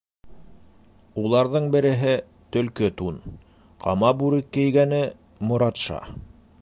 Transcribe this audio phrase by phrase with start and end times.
[1.23, 2.15] Уларҙың береһе—
[2.57, 3.21] төлкө тун,
[3.85, 5.03] ҡама бүрек кейгәне—
[5.51, 6.01] Моратша.